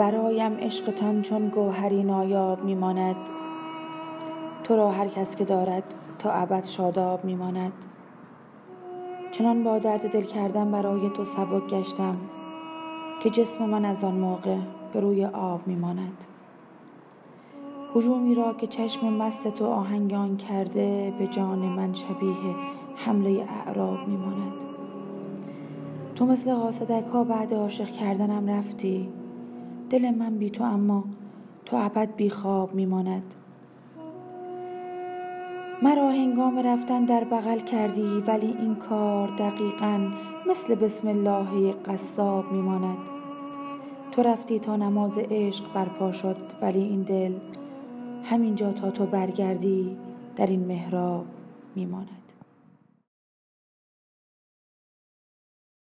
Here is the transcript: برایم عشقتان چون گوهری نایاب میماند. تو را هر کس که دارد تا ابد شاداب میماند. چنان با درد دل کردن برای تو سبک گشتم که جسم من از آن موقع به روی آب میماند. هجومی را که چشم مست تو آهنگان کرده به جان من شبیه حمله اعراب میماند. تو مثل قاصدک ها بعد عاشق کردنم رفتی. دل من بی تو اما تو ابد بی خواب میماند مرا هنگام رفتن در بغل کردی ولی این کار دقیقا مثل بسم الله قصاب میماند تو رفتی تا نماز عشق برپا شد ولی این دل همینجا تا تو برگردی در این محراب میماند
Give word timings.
برایم 0.00 0.52
عشقتان 0.52 1.22
چون 1.22 1.48
گوهری 1.48 2.02
نایاب 2.02 2.64
میماند. 2.64 3.16
تو 4.64 4.76
را 4.76 4.90
هر 4.90 5.08
کس 5.08 5.36
که 5.36 5.44
دارد 5.44 5.82
تا 6.18 6.30
ابد 6.30 6.64
شاداب 6.64 7.24
میماند. 7.24 7.72
چنان 9.32 9.64
با 9.64 9.78
درد 9.78 10.12
دل 10.12 10.22
کردن 10.22 10.70
برای 10.70 11.10
تو 11.10 11.24
سبک 11.24 11.66
گشتم 11.66 12.16
که 13.22 13.30
جسم 13.30 13.64
من 13.64 13.84
از 13.84 14.04
آن 14.04 14.14
موقع 14.14 14.56
به 14.92 15.00
روی 15.00 15.24
آب 15.24 15.66
میماند. 15.66 16.24
هجومی 17.94 18.34
را 18.34 18.54
که 18.54 18.66
چشم 18.66 19.12
مست 19.12 19.48
تو 19.48 19.66
آهنگان 19.66 20.36
کرده 20.36 21.14
به 21.18 21.26
جان 21.26 21.58
من 21.58 21.94
شبیه 21.94 22.56
حمله 22.96 23.46
اعراب 23.48 24.08
میماند. 24.08 24.52
تو 26.14 26.26
مثل 26.26 26.54
قاصدک 26.54 27.04
ها 27.12 27.24
بعد 27.24 27.54
عاشق 27.54 27.88
کردنم 27.88 28.50
رفتی. 28.50 29.19
دل 29.90 30.10
من 30.10 30.38
بی 30.38 30.50
تو 30.50 30.64
اما 30.64 31.04
تو 31.64 31.76
ابد 31.76 32.16
بی 32.16 32.30
خواب 32.30 32.74
میماند 32.74 33.34
مرا 35.82 36.10
هنگام 36.10 36.58
رفتن 36.58 37.04
در 37.04 37.24
بغل 37.24 37.58
کردی 37.58 38.22
ولی 38.26 38.46
این 38.46 38.74
کار 38.74 39.28
دقیقا 39.28 40.10
مثل 40.50 40.74
بسم 40.74 41.08
الله 41.08 41.72
قصاب 41.72 42.52
میماند 42.52 42.98
تو 44.12 44.22
رفتی 44.22 44.58
تا 44.58 44.76
نماز 44.76 45.18
عشق 45.18 45.72
برپا 45.74 46.12
شد 46.12 46.36
ولی 46.62 46.82
این 46.82 47.02
دل 47.02 47.34
همینجا 48.24 48.72
تا 48.72 48.90
تو 48.90 49.06
برگردی 49.06 49.96
در 50.36 50.46
این 50.46 50.60
محراب 50.60 51.24
میماند 51.76 52.19